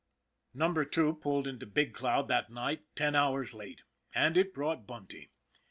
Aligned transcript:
NUMBER 0.55 0.83
Two 0.85 1.13
pulled 1.13 1.45
into 1.47 1.67
Big 1.67 1.93
Cloud 1.93 2.27
that 2.27 2.49
night 2.49 2.81
ten 2.95 3.13
hours 3.15 3.53
late, 3.53 3.83
and 4.15 4.35
it 4.35 4.51
brought 4.51 4.87
Bunty. 4.87 5.29